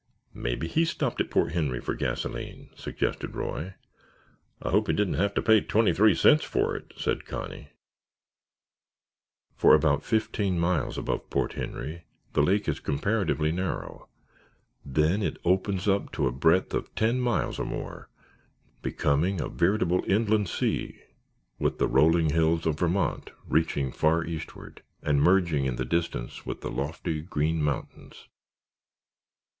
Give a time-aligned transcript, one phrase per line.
[0.33, 3.75] "Maybe he stopped at Port Henry for gasoline," suggested Roy.
[4.59, 7.69] "I hope he didn't have to pay twenty three cents for it," said Connie.
[9.55, 14.09] For about fifteen miles above Port Henry the lake is comparatively narrow,
[14.83, 18.09] then it opens up to a breadth of ten miles or more,
[18.81, 20.99] becoming a veritable inland sea,
[21.59, 26.61] with the rolling hills of Vermont reaching far eastward and merging in the distance with
[26.61, 28.27] the lofty Green Mountains.